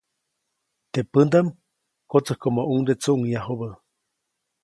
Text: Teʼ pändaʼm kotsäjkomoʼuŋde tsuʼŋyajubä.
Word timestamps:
Teʼ 0.91 1.07
pändaʼm 1.11 1.47
kotsäjkomoʼuŋde 2.11 2.93
tsuʼŋyajubä. 3.01 3.69